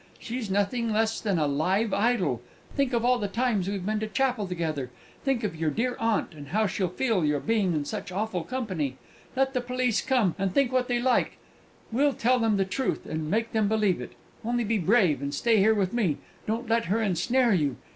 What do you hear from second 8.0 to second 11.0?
awful company! Let the police come, and think what they